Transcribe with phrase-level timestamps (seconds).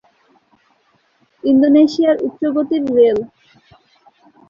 [1.43, 3.17] ইন্দোনেশিয়ার উচ্চগতির রেল